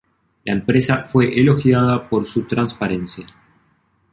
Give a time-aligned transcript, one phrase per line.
[0.45, 3.23] La empresa fue elogiada por su transparencia.